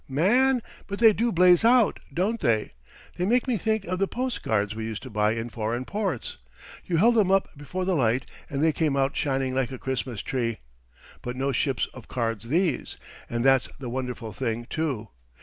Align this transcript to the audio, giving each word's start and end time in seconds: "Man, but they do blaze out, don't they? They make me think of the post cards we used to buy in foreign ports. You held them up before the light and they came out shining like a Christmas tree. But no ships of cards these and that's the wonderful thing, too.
"Man, 0.09 0.63
but 0.87 0.97
they 0.97 1.13
do 1.13 1.31
blaze 1.31 1.63
out, 1.63 1.99
don't 2.11 2.39
they? 2.39 2.73
They 3.17 3.27
make 3.27 3.47
me 3.47 3.55
think 3.55 3.85
of 3.85 3.99
the 3.99 4.07
post 4.07 4.41
cards 4.41 4.73
we 4.73 4.83
used 4.83 5.03
to 5.03 5.11
buy 5.11 5.33
in 5.33 5.51
foreign 5.51 5.85
ports. 5.85 6.37
You 6.83 6.97
held 6.97 7.13
them 7.13 7.29
up 7.29 7.55
before 7.55 7.85
the 7.85 7.93
light 7.93 8.25
and 8.49 8.63
they 8.63 8.73
came 8.73 8.97
out 8.97 9.15
shining 9.15 9.53
like 9.53 9.71
a 9.71 9.77
Christmas 9.77 10.23
tree. 10.23 10.57
But 11.21 11.35
no 11.35 11.51
ships 11.51 11.85
of 11.93 12.07
cards 12.07 12.45
these 12.49 12.97
and 13.29 13.45
that's 13.45 13.69
the 13.77 13.89
wonderful 13.91 14.33
thing, 14.33 14.65
too. 14.71 15.09